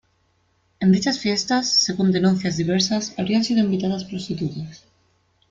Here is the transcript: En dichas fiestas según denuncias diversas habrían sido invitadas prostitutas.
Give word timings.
En 0.79 0.91
dichas 0.91 1.19
fiestas 1.19 1.69
según 1.71 2.11
denuncias 2.11 2.57
diversas 2.57 3.13
habrían 3.19 3.43
sido 3.43 3.59
invitadas 3.63 4.03
prostitutas. 4.03 4.83